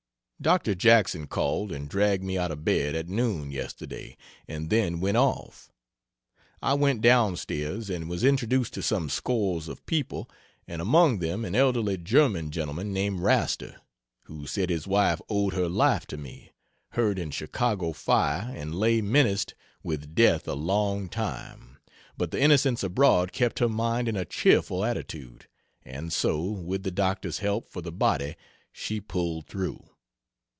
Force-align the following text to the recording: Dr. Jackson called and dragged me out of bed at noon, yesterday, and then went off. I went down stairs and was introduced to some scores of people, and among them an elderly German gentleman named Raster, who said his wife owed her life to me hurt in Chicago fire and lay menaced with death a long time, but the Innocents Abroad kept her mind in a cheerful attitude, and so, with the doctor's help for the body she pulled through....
Dr. 0.41 0.73
Jackson 0.73 1.27
called 1.27 1.71
and 1.71 1.87
dragged 1.87 2.23
me 2.23 2.35
out 2.35 2.49
of 2.49 2.65
bed 2.65 2.95
at 2.95 3.07
noon, 3.07 3.51
yesterday, 3.51 4.17
and 4.47 4.71
then 4.71 4.99
went 4.99 5.17
off. 5.17 5.71
I 6.63 6.73
went 6.73 7.01
down 7.01 7.35
stairs 7.37 7.91
and 7.91 8.09
was 8.09 8.23
introduced 8.23 8.73
to 8.73 8.81
some 8.81 9.07
scores 9.07 9.67
of 9.67 9.85
people, 9.85 10.27
and 10.67 10.81
among 10.81 11.19
them 11.19 11.45
an 11.45 11.53
elderly 11.53 11.95
German 11.95 12.49
gentleman 12.49 12.91
named 12.91 13.19
Raster, 13.19 13.75
who 14.23 14.47
said 14.47 14.71
his 14.71 14.87
wife 14.87 15.21
owed 15.29 15.53
her 15.53 15.69
life 15.69 16.07
to 16.07 16.17
me 16.17 16.49
hurt 16.93 17.19
in 17.19 17.29
Chicago 17.29 17.93
fire 17.93 18.51
and 18.51 18.73
lay 18.73 18.99
menaced 18.99 19.53
with 19.83 20.15
death 20.15 20.47
a 20.47 20.55
long 20.55 21.07
time, 21.07 21.77
but 22.17 22.31
the 22.31 22.41
Innocents 22.41 22.81
Abroad 22.81 23.31
kept 23.31 23.59
her 23.59 23.69
mind 23.69 24.07
in 24.07 24.15
a 24.17 24.25
cheerful 24.25 24.83
attitude, 24.83 25.47
and 25.85 26.11
so, 26.11 26.41
with 26.43 26.81
the 26.81 26.89
doctor's 26.89 27.37
help 27.37 27.69
for 27.69 27.83
the 27.83 27.91
body 27.91 28.35
she 28.71 28.99
pulled 28.99 29.45
through.... 29.45 29.83